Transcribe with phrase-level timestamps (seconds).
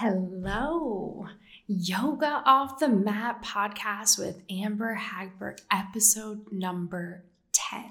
[0.00, 1.26] Hello,
[1.66, 7.86] Yoga Off the Mat podcast with Amber Hagberg, episode number 10.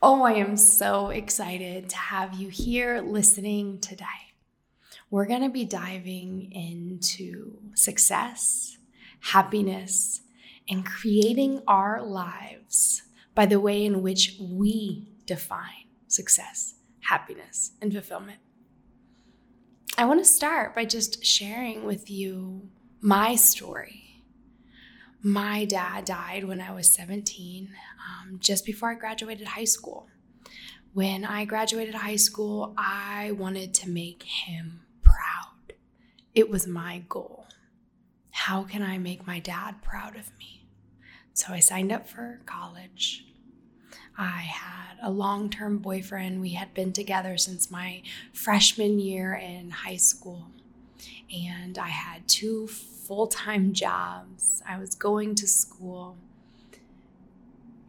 [0.00, 4.04] Oh, I am so excited to have you here listening today.
[5.10, 8.78] We're going to be diving into success,
[9.18, 10.20] happiness,
[10.68, 13.02] and creating our lives
[13.34, 18.38] by the way in which we define success, happiness, and fulfillment.
[19.98, 22.68] I want to start by just sharing with you
[23.00, 24.22] my story.
[25.22, 27.70] My dad died when I was 17,
[28.06, 30.06] um, just before I graduated high school.
[30.92, 35.72] When I graduated high school, I wanted to make him proud.
[36.34, 37.46] It was my goal.
[38.32, 40.66] How can I make my dad proud of me?
[41.32, 43.25] So I signed up for college.
[44.18, 46.40] I had a long term boyfriend.
[46.40, 50.48] We had been together since my freshman year in high school.
[51.34, 54.62] And I had two full time jobs.
[54.68, 56.16] I was going to school.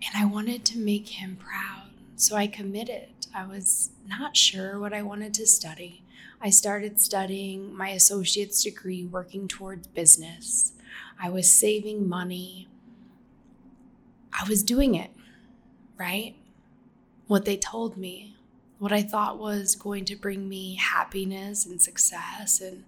[0.05, 1.89] And I wanted to make him proud.
[2.16, 3.09] So I committed.
[3.33, 6.03] I was not sure what I wanted to study.
[6.42, 10.73] I started studying my associate's degree, working towards business.
[11.22, 12.67] I was saving money.
[14.31, 15.11] I was doing it
[15.98, 16.36] right?
[17.28, 18.36] What they told me,
[18.80, 22.84] what I thought was going to bring me happiness and success and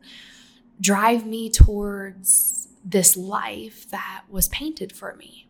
[0.79, 5.47] drive me towards this life that was painted for me.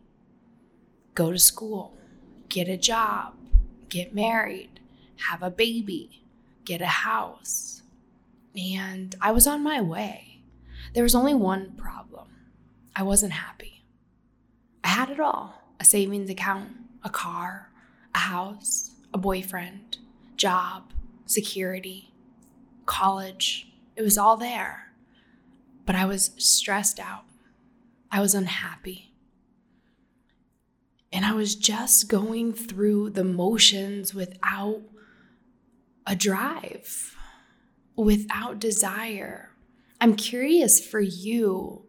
[1.14, 1.96] Go to school,
[2.48, 3.34] get a job,
[3.88, 4.80] get married,
[5.28, 6.22] have a baby,
[6.64, 7.82] get a house.
[8.56, 10.40] And I was on my way.
[10.94, 12.28] There was only one problem
[12.96, 13.84] I wasn't happy.
[14.82, 16.68] I had it all a savings account,
[17.02, 17.70] a car,
[18.14, 19.98] a house, a boyfriend,
[20.36, 20.92] job,
[21.26, 22.12] security,
[22.86, 23.72] college.
[23.96, 24.92] It was all there.
[25.86, 27.24] But I was stressed out.
[28.10, 29.12] I was unhappy.
[31.12, 34.82] And I was just going through the motions without
[36.06, 37.16] a drive,
[37.96, 39.50] without desire.
[40.00, 41.84] I'm curious for you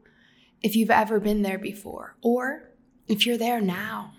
[0.62, 2.72] if you've ever been there before or
[3.08, 4.14] if you're there now.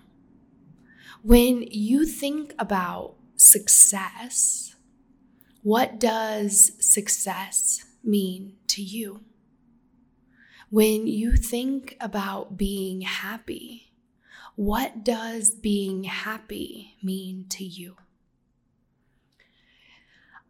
[1.23, 4.75] When you think about success,
[5.61, 9.21] what does success mean to you?
[10.69, 13.93] When you think about being happy,
[14.57, 17.95] what does being happy mean to you?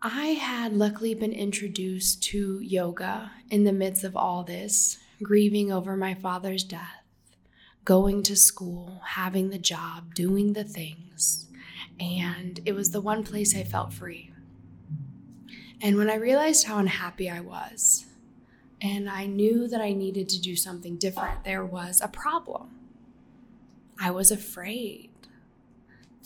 [0.01, 5.95] I had luckily been introduced to yoga in the midst of all this, grieving over
[5.95, 7.02] my father's death
[7.85, 11.47] going to school, having the job, doing the things.
[11.99, 14.31] And it was the one place I felt free.
[15.81, 18.05] And when I realized how unhappy I was,
[18.81, 22.71] and I knew that I needed to do something different, there was a problem.
[23.99, 25.09] I was afraid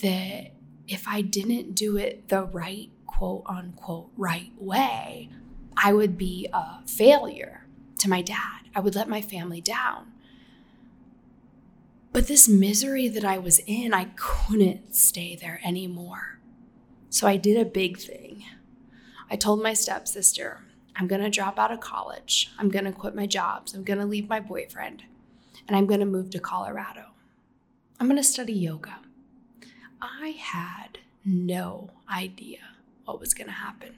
[0.02, 0.52] that
[0.88, 5.30] if I didn't do it the right, quote unquote, right way,
[5.76, 7.68] I would be a failure
[8.00, 8.70] to my dad.
[8.76, 10.14] I would let my family down.
[12.18, 16.40] But this misery that I was in, I couldn't stay there anymore.
[17.12, 18.44] So I did a big thing.
[19.30, 20.62] I told my stepsister,
[20.96, 22.50] I'm going to drop out of college.
[22.58, 23.76] I'm going to quit my jobs.
[23.76, 25.04] I'm going to leave my boyfriend.
[25.68, 27.04] And I'm going to move to Colorado.
[28.00, 28.98] I'm going to study yoga.
[30.02, 32.62] I had no idea
[33.06, 33.94] what was going to happen.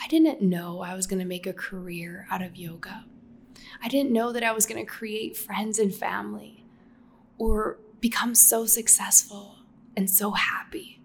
[0.00, 3.06] I didn't know I was going to make a career out of yoga.
[3.82, 6.62] I didn't know that I was going to create friends and family
[7.38, 9.56] or become so successful
[9.96, 11.00] and so happy.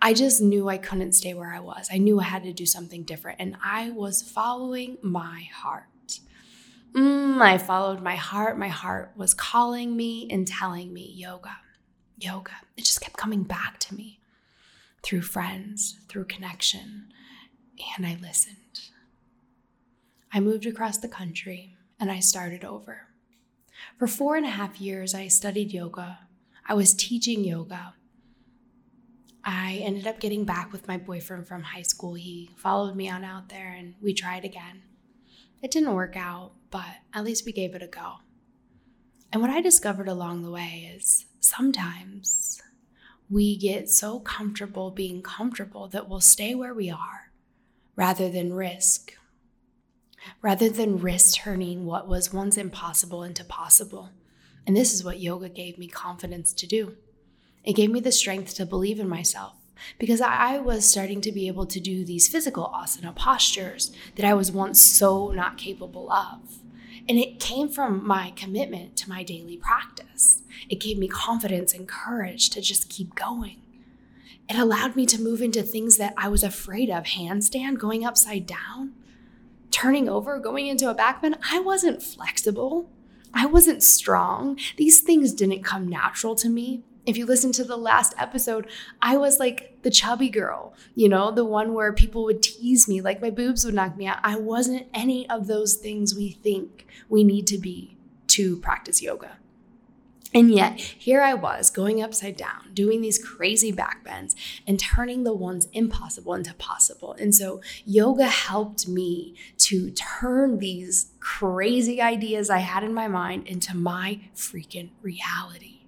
[0.00, 1.88] I just knew I couldn't stay where I was.
[1.92, 6.20] I knew I had to do something different, and I was following my heart.
[6.92, 8.58] Mm, I followed my heart.
[8.58, 11.56] My heart was calling me and telling me yoga,
[12.18, 12.52] yoga.
[12.76, 14.18] It just kept coming back to me
[15.02, 17.12] through friends, through connection,
[17.96, 18.56] and I listened.
[20.32, 23.08] I moved across the country and I started over.
[23.98, 26.20] For four and a half years, I studied yoga.
[26.66, 27.94] I was teaching yoga.
[29.44, 32.14] I ended up getting back with my boyfriend from high school.
[32.14, 34.82] He followed me on out there and we tried again.
[35.62, 38.16] It didn't work out, but at least we gave it a go.
[39.32, 42.60] And what I discovered along the way is sometimes
[43.30, 47.32] we get so comfortable being comfortable that we'll stay where we are
[47.96, 49.12] rather than risk,
[50.40, 54.10] rather than risk turning what was once impossible into possible.
[54.66, 56.96] And this is what yoga gave me confidence to do.
[57.64, 59.54] It gave me the strength to believe in myself
[59.98, 64.34] because I was starting to be able to do these physical asana postures that I
[64.34, 66.58] was once so not capable of.
[67.08, 70.42] And it came from my commitment to my daily practice.
[70.68, 73.60] It gave me confidence and courage to just keep going.
[74.48, 78.46] It allowed me to move into things that I was afraid of handstand, going upside
[78.46, 78.92] down,
[79.72, 81.38] turning over, going into a back bend.
[81.50, 82.90] I wasn't flexible.
[83.34, 84.58] I wasn't strong.
[84.76, 88.68] These things didn't come natural to me if you listen to the last episode,
[89.00, 93.00] I was like the chubby girl, you know, the one where people would tease me,
[93.00, 94.18] like my boobs would knock me out.
[94.22, 97.96] I wasn't any of those things we think we need to be
[98.28, 99.36] to practice yoga.
[100.34, 104.34] And yet, here I was going upside down, doing these crazy backbends
[104.66, 107.12] and turning the ones impossible into possible.
[107.18, 113.46] And so, yoga helped me to turn these crazy ideas I had in my mind
[113.46, 115.80] into my freaking reality.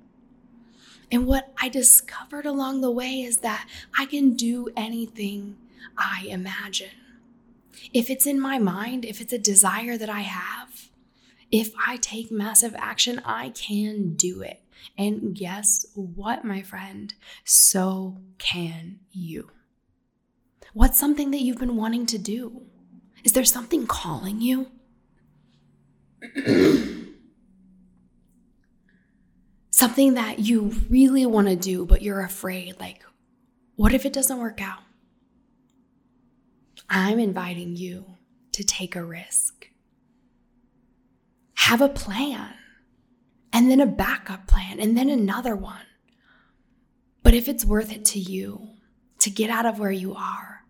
[1.11, 3.69] And what I discovered along the way is that
[3.99, 5.57] I can do anything
[5.97, 6.89] I imagine.
[7.93, 10.91] If it's in my mind, if it's a desire that I have,
[11.55, 14.61] if I take massive action, I can do it.
[14.99, 17.15] And guess what, my friend?
[17.45, 19.53] So can you.
[20.73, 22.63] What's something that you've been wanting to do?
[23.23, 24.67] Is there something calling you?
[29.71, 32.81] something that you really want to do, but you're afraid.
[32.81, 33.05] Like,
[33.77, 34.81] what if it doesn't work out?
[36.91, 38.07] I'm inviting you
[38.51, 39.54] to take a risk.
[41.65, 42.55] Have a plan,
[43.53, 45.87] and then a backup plan, and then another one.
[47.23, 48.69] But if it's worth it to you
[49.21, 50.65] to get out of where you are,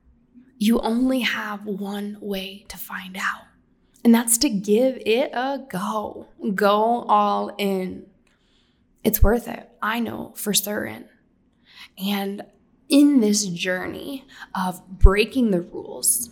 [0.57, 3.47] you only have one way to find out,
[4.05, 6.29] and that's to give it a go.
[6.55, 8.07] Go all in
[9.05, 9.71] it's worth it.
[9.83, 11.05] I know for certain.
[11.99, 12.43] And
[12.89, 14.25] in this journey
[14.55, 16.31] of breaking the rules,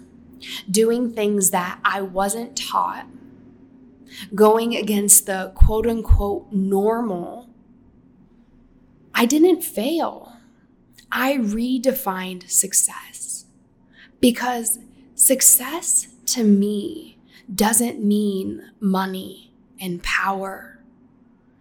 [0.71, 3.07] doing things that I wasn't taught,
[4.35, 7.49] going against the quote unquote normal,
[9.15, 10.37] I didn't fail.
[11.11, 13.47] I redefined success
[14.21, 14.79] because
[15.15, 17.19] success to me
[17.55, 20.81] doesn't mean money and power.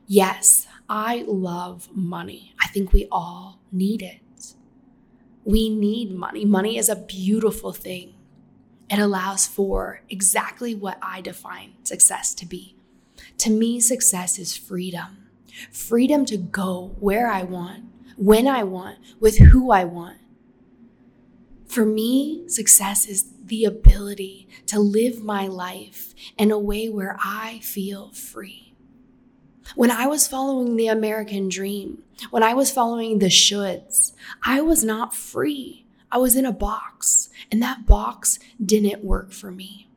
[0.08, 2.54] Yes, I love money.
[2.62, 4.22] I think we all need it.
[5.44, 6.46] We need money.
[6.46, 8.14] Money is a beautiful thing.
[8.92, 12.76] It allows for exactly what I define success to be.
[13.40, 15.22] To me, success is freedom
[15.72, 17.84] freedom to go where I want,
[18.18, 20.18] when I want, with who I want.
[21.66, 27.60] For me, success is the ability to live my life in a way where I
[27.60, 28.74] feel free.
[29.76, 34.84] When I was following the American dream, when I was following the shoulds, I was
[34.84, 35.81] not free.
[36.12, 39.88] I was in a box, and that box didn't work for me.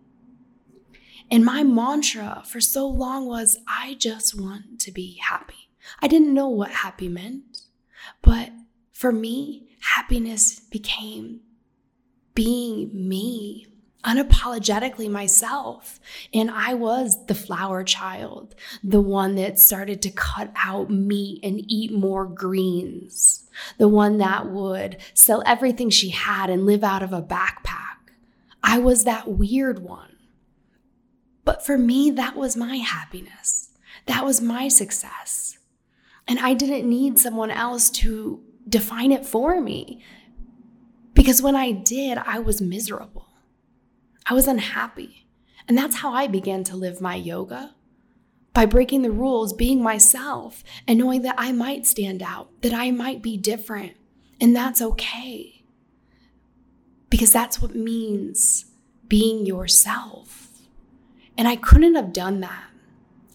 [1.30, 5.71] And my mantra for so long was I just want to be happy.
[6.00, 7.62] I didn't know what happy meant,
[8.23, 8.50] but
[8.92, 11.40] for me, happiness became
[12.35, 13.66] being me
[14.04, 15.99] unapologetically myself.
[16.32, 21.64] And I was the flower child, the one that started to cut out meat and
[21.66, 27.12] eat more greens, the one that would sell everything she had and live out of
[27.12, 28.11] a backpack.
[28.62, 30.16] I was that weird one.
[31.44, 33.70] But for me, that was my happiness.
[34.06, 35.58] That was my success.
[36.26, 40.02] And I didn't need someone else to define it for me.
[41.12, 43.28] Because when I did, I was miserable.
[44.26, 45.26] I was unhappy.
[45.69, 47.75] And that's how I began to live my yoga
[48.52, 52.90] by breaking the rules, being myself, and knowing that I might stand out, that I
[52.90, 53.95] might be different,
[54.40, 55.64] and that's okay.
[57.11, 58.66] Because that's what means
[59.09, 60.50] being yourself.
[61.37, 62.66] And I couldn't have done that.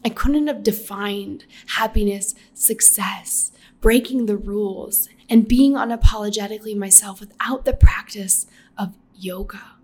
[0.06, 7.74] I couldn't have defined happiness, success, breaking the rules, and being unapologetically myself without the
[7.74, 8.46] practice
[8.78, 9.79] of yoga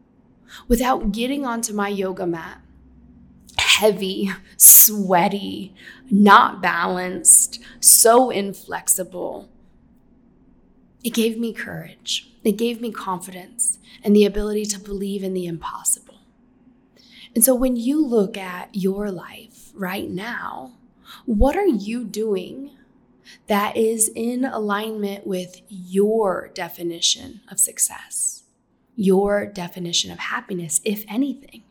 [0.67, 2.61] without getting onto my yoga mat,
[3.57, 5.73] heavy, sweaty,
[6.09, 9.49] not balanced, so inflexible.
[11.03, 15.45] It gave me courage, it gave me confidence, and the ability to believe in the
[15.45, 16.19] impossible.
[17.33, 20.73] And so when you look at your life right now,
[21.25, 22.71] what are you doing
[23.47, 28.43] that is in alignment with your definition of success,
[28.95, 31.63] your definition of happiness, if anything?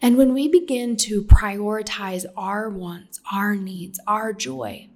[0.00, 4.88] And when we begin to prioritize our wants, our needs, our joy,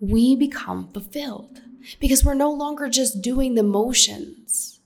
[0.00, 1.62] we become fulfilled
[2.00, 4.80] because we're no longer just doing the motions.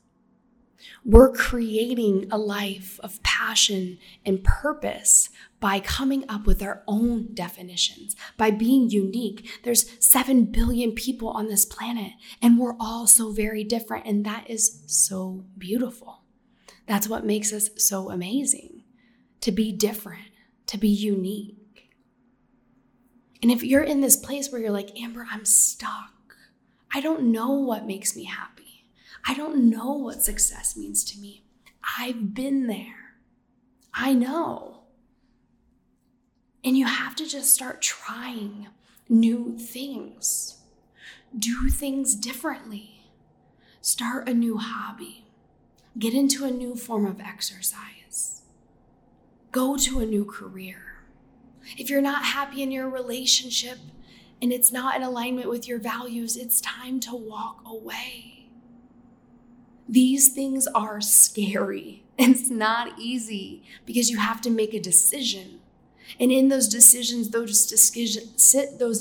[1.09, 8.17] We're creating a life of passion and purpose by coming up with our own definitions,
[8.37, 9.49] by being unique.
[9.63, 14.05] There's 7 billion people on this planet, and we're all so very different.
[14.05, 16.25] And that is so beautiful.
[16.89, 18.83] That's what makes us so amazing
[19.43, 20.33] to be different,
[20.67, 21.93] to be unique.
[23.43, 26.35] And if you're in this place where you're like, Amber, I'm stuck,
[26.93, 28.66] I don't know what makes me happy,
[29.27, 31.45] I don't know what success means to me.
[31.99, 33.17] I've been there,
[33.93, 34.83] I know.
[36.65, 38.69] And you have to just start trying
[39.09, 40.61] new things,
[41.37, 43.03] do things differently,
[43.81, 45.27] start a new hobby
[45.99, 48.43] get into a new form of exercise,
[49.53, 51.03] go to a new career.
[51.79, 53.79] If you're not happy in your relationship
[54.43, 58.36] and it's not in alignment with your values, it's time to walk away.
[59.89, 62.03] These things are scary.
[62.19, 65.61] It's not easy because you have to make a decision.
[66.19, 67.67] And in those decisions, those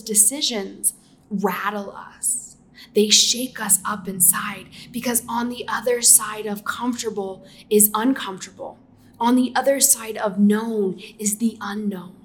[0.03, 0.93] decisions,
[1.29, 2.45] rattle us
[2.95, 8.79] they shake us up inside because on the other side of comfortable is uncomfortable.
[9.19, 12.15] On the other side of known is the unknown.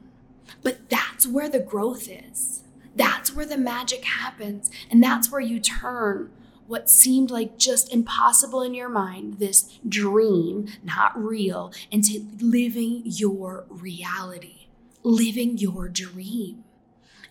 [0.63, 2.63] But that's where the growth is.
[2.95, 4.71] That's where the magic happens.
[4.91, 6.31] And that's where you turn
[6.71, 13.65] what seemed like just impossible in your mind, this dream, not real, into living your
[13.69, 14.69] reality,
[15.03, 16.63] living your dream.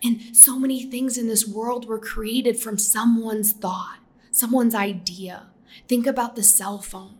[0.04, 5.46] And so many things in this world were created from someone's thought, someone's idea.
[5.88, 7.14] Think about the cell phone.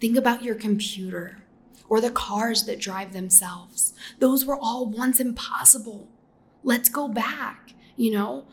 [0.00, 1.42] Think about your computer
[1.90, 3.92] or the cars that drive themselves.
[4.18, 6.08] Those were all once impossible.
[6.64, 7.74] Let's go back.
[7.96, 8.46] You know,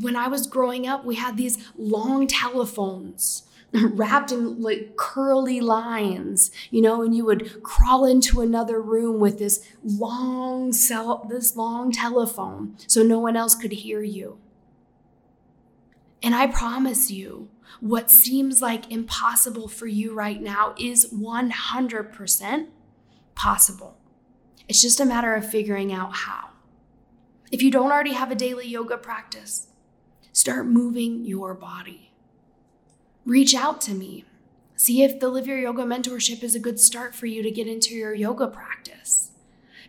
[0.00, 6.50] when I was growing up, we had these long telephones wrapped in like curly lines,
[6.70, 11.92] you know, and you would crawl into another room with this long cell, this long
[11.92, 14.38] telephone so no one else could hear you.
[16.22, 17.48] And I promise you,
[17.80, 22.66] what seems like impossible for you right now is 100%
[23.34, 23.96] possible.
[24.66, 26.50] It's just a matter of figuring out how.
[27.52, 29.68] If you don't already have a daily yoga practice,
[30.38, 32.08] start moving your body
[33.28, 34.24] reach out to me.
[34.74, 37.68] See if the Live Your Yoga mentorship is a good start for you to get
[37.68, 39.30] into your yoga practice.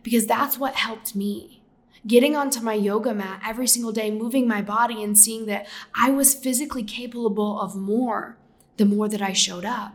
[0.03, 1.62] Because that's what helped me.
[2.06, 6.10] Getting onto my yoga mat every single day, moving my body, and seeing that I
[6.10, 8.38] was physically capable of more
[8.77, 9.94] the more that I showed up.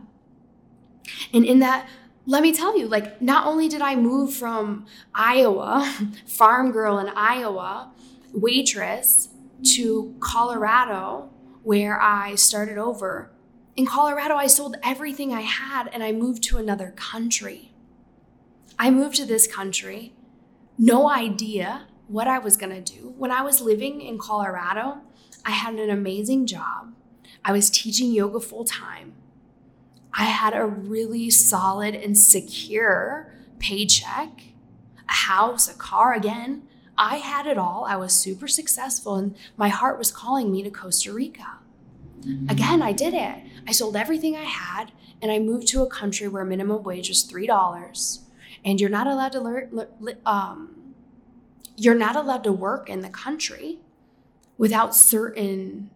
[1.33, 1.87] And in that,
[2.25, 5.93] let me tell you, like, not only did I move from Iowa,
[6.25, 7.91] farm girl in Iowa,
[8.33, 9.29] waitress,
[9.63, 11.29] to Colorado,
[11.63, 13.31] where I started over
[13.75, 17.73] in Colorado, I sold everything I had and I moved to another country.
[18.79, 20.13] I moved to this country,
[20.77, 23.13] no idea what I was gonna do.
[23.17, 25.01] When I was living in Colorado,
[25.43, 26.93] I had an amazing job.
[27.43, 29.13] I was teaching yoga full time.
[30.13, 34.41] I had a really solid and secure paycheck,
[35.09, 36.63] a house, a car again.
[36.97, 37.85] I had it all.
[37.85, 41.59] I was super successful, and my heart was calling me to Costa Rica.
[42.49, 43.43] Again, I did it.
[43.67, 47.23] I sold everything I had and I moved to a country where minimum wage is
[47.25, 48.19] $3
[48.63, 49.87] and you're not allowed to learn
[50.25, 50.93] um,
[51.77, 53.79] you're not allowed to work in the country
[54.57, 55.89] without certain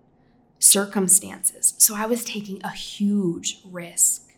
[0.60, 1.74] circumstances.
[1.78, 4.29] So I was taking a huge risk.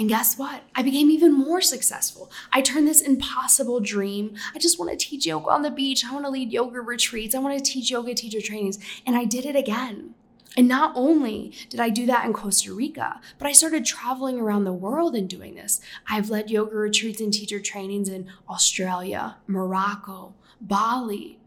[0.00, 0.62] And guess what?
[0.74, 2.32] I became even more successful.
[2.54, 4.34] I turned this impossible dream.
[4.54, 6.06] I just want to teach yoga on the beach.
[6.06, 7.34] I want to lead yoga retreats.
[7.34, 8.78] I want to teach yoga teacher trainings.
[9.06, 10.14] And I did it again.
[10.56, 14.64] And not only did I do that in Costa Rica, but I started traveling around
[14.64, 15.82] the world and doing this.
[16.08, 21.38] I've led yoga retreats and teacher trainings in Australia, Morocco, Bali,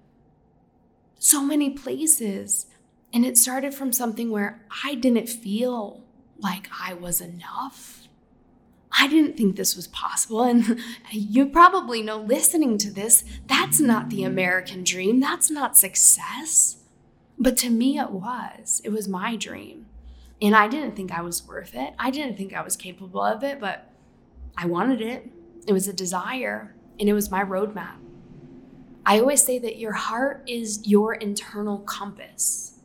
[1.17, 2.67] so many places.
[3.11, 6.03] And it started from something where I didn't feel
[6.37, 8.02] like I was enough.
[8.97, 10.43] I didn't think this was possible.
[10.43, 10.79] And
[11.11, 15.19] you probably know listening to this, that's not the American dream.
[15.19, 16.77] That's not success.
[17.37, 18.81] But to me, it was.
[18.83, 19.87] It was my dream.
[20.41, 21.93] And I didn't think I was worth it.
[21.97, 23.89] I didn't think I was capable of it, but
[24.57, 25.29] I wanted it.
[25.67, 27.95] It was a desire, and it was my roadmap.
[29.05, 32.79] I always say that your heart is your internal compass.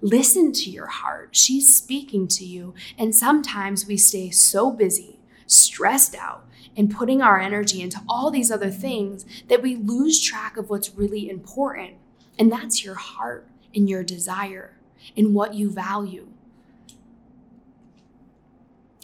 [0.00, 1.36] Listen to your heart.
[1.36, 2.74] She's speaking to you.
[2.98, 5.19] And sometimes we stay so busy,
[5.50, 10.56] stressed out, and putting our energy into all these other things that we lose track
[10.56, 11.94] of what's really important.
[12.38, 14.76] And that's your heart and your desire
[15.16, 16.28] and what you value.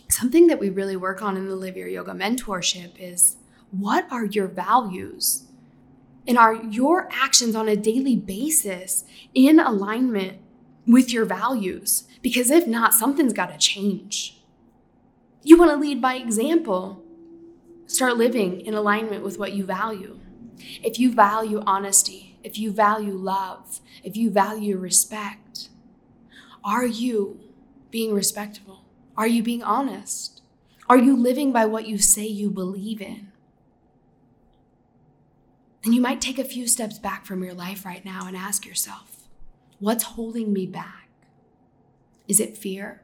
[0.08, 3.36] Something that we really work on in the Live Your Yoga mentorship is
[3.70, 5.42] what are your values?
[6.28, 10.38] And are your actions on a daily basis in alignment
[10.86, 12.04] with your values?
[12.22, 14.35] Because if not, something's got to change.
[15.46, 17.04] You want to lead by example.
[17.86, 20.18] Start living in alignment with what you value.
[20.82, 25.68] If you value honesty, if you value love, if you value respect,
[26.64, 27.38] are you
[27.92, 28.86] being respectful?
[29.16, 30.42] Are you being honest?
[30.88, 33.30] Are you living by what you say you believe in?
[35.84, 38.66] And you might take a few steps back from your life right now and ask
[38.66, 39.28] yourself,
[39.78, 41.08] what's holding me back?
[42.26, 43.02] Is it fear?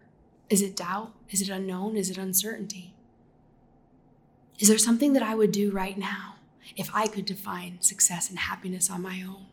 [0.52, 1.14] Is it doubt?
[1.30, 1.96] Is it unknown?
[1.96, 2.92] Is it uncertainty?
[4.58, 6.34] Is there something that I would do right now
[6.76, 9.46] if I could define success and happiness on my own?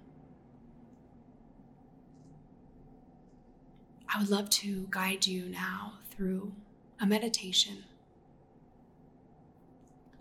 [4.13, 6.51] I would love to guide you now through
[6.99, 7.85] a meditation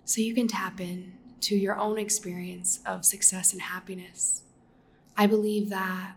[0.04, 4.42] so you can tap in to your own experience of success and happiness.
[5.16, 6.12] I believe that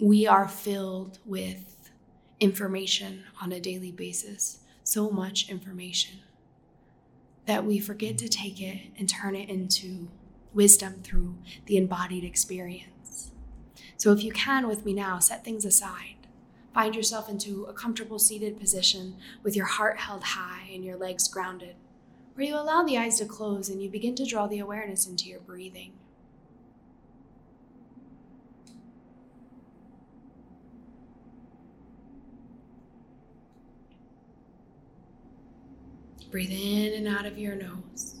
[0.00, 1.75] we are filled with
[2.40, 6.20] information on a daily basis, so much information
[7.46, 10.08] that we forget to take it and turn it into
[10.52, 13.30] wisdom through the embodied experience.
[13.96, 16.16] So, if you can with me now, set things aside.
[16.74, 21.28] Find yourself into a comfortable seated position with your heart held high and your legs
[21.28, 21.76] grounded
[22.36, 25.26] where you allow the eyes to close and you begin to draw the awareness into
[25.26, 25.92] your breathing.
[36.30, 38.14] Breathe in and out of your nose.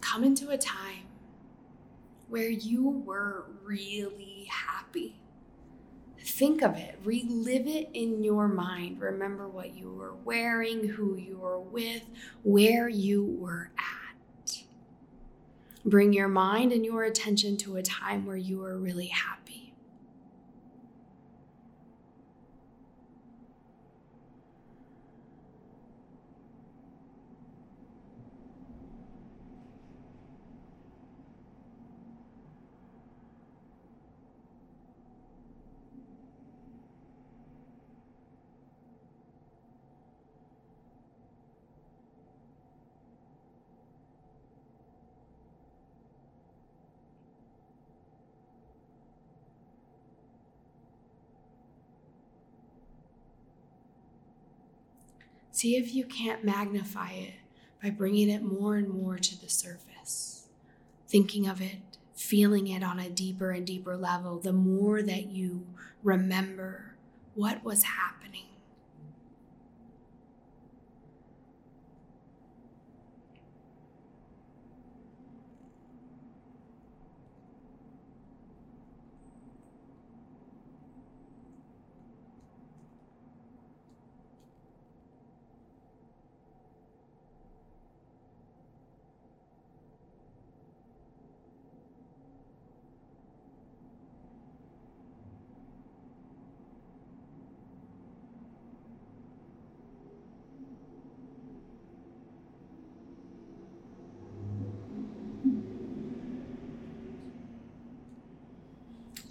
[0.00, 1.04] Come into a time
[2.28, 5.20] where you were really happy
[6.26, 9.00] think of it, relive it in your mind.
[9.00, 12.02] Remember what you were wearing, who you were with,
[12.42, 14.62] where you were at.
[15.84, 19.65] Bring your mind and your attention to a time where you were really happy.
[55.66, 57.34] See if you can't magnify it
[57.82, 60.46] by bringing it more and more to the surface.
[61.08, 61.78] Thinking of it,
[62.14, 65.66] feeling it on a deeper and deeper level, the more that you
[66.04, 66.94] remember
[67.34, 68.45] what was happening.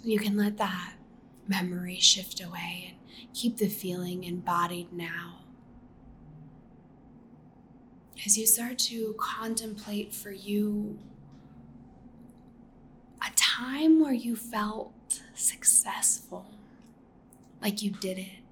[0.06, 0.94] You can let that
[1.48, 5.40] memory shift away and keep the feeling embodied now.
[8.24, 10.98] As you start to contemplate for you
[13.20, 16.46] a time where you felt successful,
[17.60, 18.45] like you did it.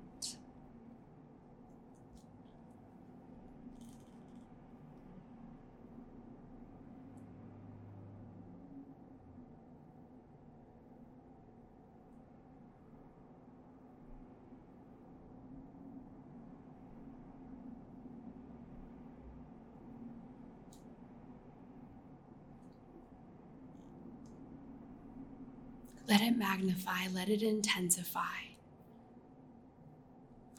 [26.25, 28.53] It magnify, let it intensify.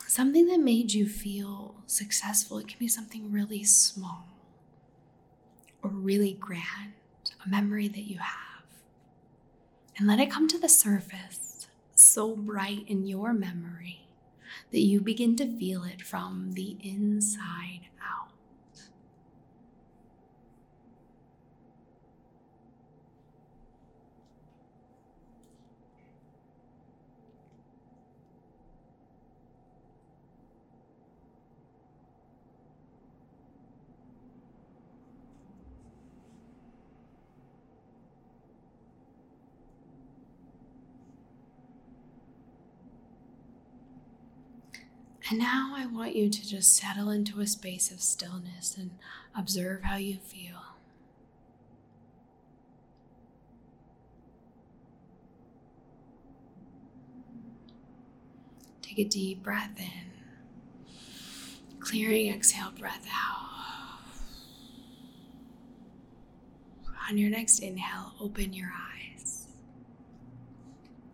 [0.07, 4.27] Something that made you feel successful, it can be something really small
[5.83, 6.93] or really grand,
[7.45, 8.63] a memory that you have.
[9.97, 14.07] And let it come to the surface so bright in your memory
[14.71, 18.31] that you begin to feel it from the inside out.
[45.35, 48.91] And now I want you to just settle into a space of stillness and
[49.37, 50.61] observe how you feel.
[58.81, 60.13] Take a deep breath in,
[61.81, 63.49] clearing exhale breath out.
[67.09, 69.47] On your next inhale, open your eyes.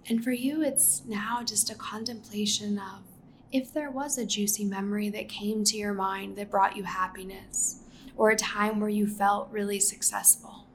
[0.08, 3.11] And for you, it's now just a contemplation of
[3.52, 7.84] if there was a juicy memory that came to your mind that brought you happiness,
[8.16, 10.68] or a time where you felt really successful,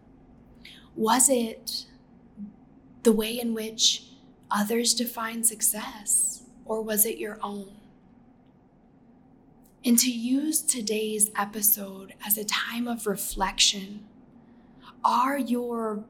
[0.94, 1.86] was it
[3.02, 4.04] the way in which
[4.50, 7.72] others define success, or was it your own?
[9.84, 14.04] And to use today's episode as a time of reflection,
[15.04, 16.04] are your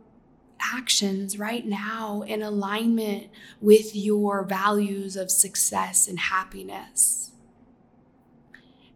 [0.75, 3.29] actions right now in alignment
[3.61, 7.33] with your values of success and happiness?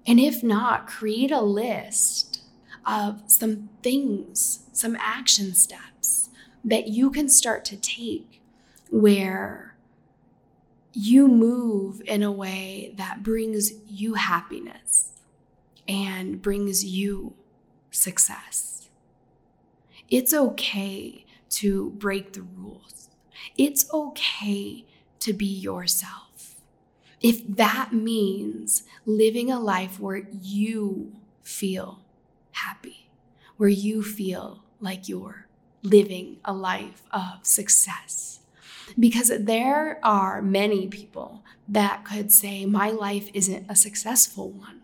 [0.07, 2.43] And if not, create a list
[2.87, 6.31] of some things, some action steps
[6.65, 8.43] that you can start to take
[8.91, 9.77] where
[10.93, 15.13] you move in a way that brings you happiness
[15.87, 17.35] and brings you
[17.91, 18.89] success.
[20.09, 23.09] It's okay to break the rules.
[23.57, 24.85] It's okay
[25.21, 26.57] to be yourself.
[27.21, 32.01] If that means living a life where you feel
[32.53, 33.11] happy,
[33.57, 35.47] where you feel like you're
[35.83, 38.41] living a life of success.
[38.99, 44.81] Because there are many people that could say, My life isn't a successful one.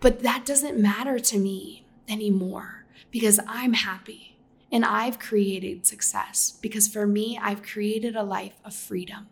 [0.00, 4.33] But that doesn't matter to me anymore because I'm happy
[4.74, 9.28] and I've created success because for me, I've created a life of freedom.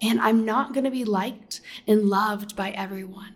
[0.00, 3.34] And I'm not going to be liked and loved by everyone.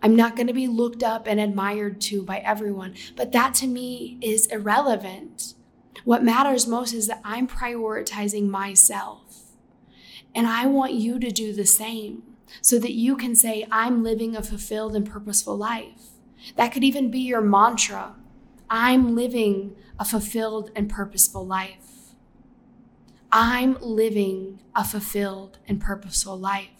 [0.00, 2.94] I'm not going to be looked up and admired to by everyone.
[3.16, 5.54] But that to me is irrelevant.
[6.04, 9.56] What matters most is that I'm prioritizing myself.
[10.32, 12.22] And I want you to do the same
[12.60, 16.10] so that you can say, I'm living a fulfilled and purposeful life.
[16.54, 18.14] That could even be your mantra
[18.74, 22.14] I'm living a fulfilled and purposeful life.
[23.30, 26.70] I'm living a fulfilled and purposeful life,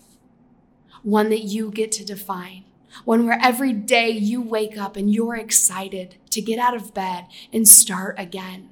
[1.03, 2.65] one that you get to define,
[3.05, 7.27] one where every day you wake up and you're excited to get out of bed
[7.53, 8.71] and start again.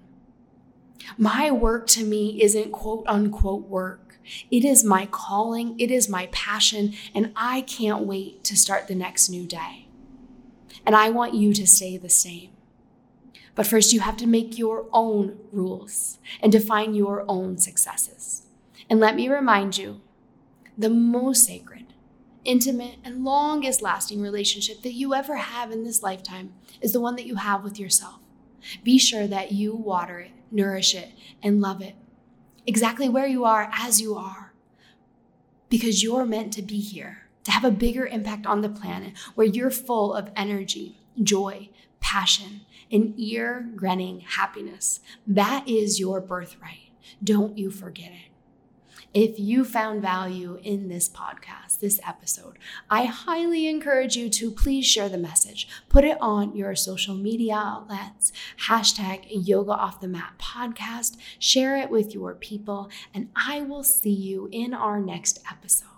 [1.19, 4.19] My work to me isn't quote unquote work.
[4.51, 8.95] It is my calling, it is my passion, and I can't wait to start the
[8.95, 9.89] next new day.
[10.87, 12.53] And I want you to stay the same.
[13.61, 18.47] But first, you have to make your own rules and define your own successes.
[18.89, 20.01] And let me remind you
[20.79, 21.93] the most sacred,
[22.43, 27.17] intimate, and longest lasting relationship that you ever have in this lifetime is the one
[27.17, 28.21] that you have with yourself.
[28.83, 31.11] Be sure that you water it, nourish it,
[31.43, 31.97] and love it
[32.67, 34.55] exactly where you are as you are.
[35.69, 39.47] Because you're meant to be here, to have a bigger impact on the planet where
[39.47, 41.69] you're full of energy, joy,
[42.01, 45.01] passion, and ear grinning happiness.
[45.27, 46.91] That is your birthright.
[47.23, 48.31] Don't you forget it.
[49.13, 54.87] If you found value in this podcast, this episode, I highly encourage you to please
[54.87, 55.67] share the message.
[55.89, 58.33] Put it on your social media outlets,
[58.69, 64.11] hashtag yoga off the mat podcast, share it with your people, and I will see
[64.11, 65.89] you in our next episode.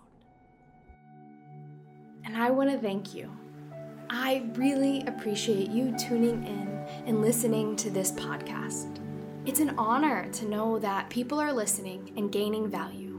[2.24, 3.30] And I want to thank you
[4.14, 6.68] I really appreciate you tuning in
[7.06, 8.98] and listening to this podcast.
[9.46, 13.14] It's an honor to know that people are listening and gaining value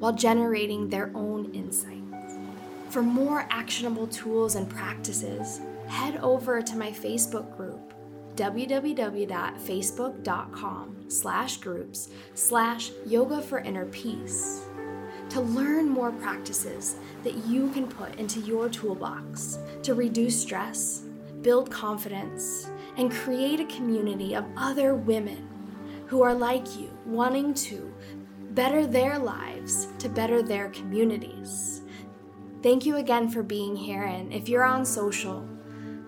[0.00, 2.34] while generating their own insights.
[2.90, 7.94] For more actionable tools and practices, head over to my Facebook group,
[8.36, 14.67] www.facebook.com slash groups slash yoga for inner peace
[15.30, 21.02] to learn more practices that you can put into your toolbox to reduce stress,
[21.42, 25.48] build confidence, and create a community of other women
[26.06, 27.92] who are like you, wanting to
[28.50, 31.82] better their lives to better their communities.
[32.62, 35.46] Thank you again for being here, and if you're on social,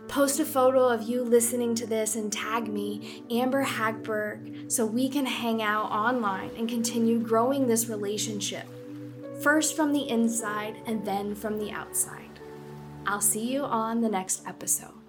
[0.08, 5.08] post a photo of you listening to this and tag me, Amber Hagberg, so we
[5.08, 8.66] can hang out online and continue growing this relationship,
[9.42, 12.40] first from the inside and then from the outside.
[13.06, 14.99] I'll see you on the next episode.